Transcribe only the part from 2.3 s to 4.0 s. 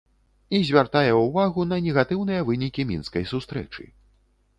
вынікі мінскай сустрэчы.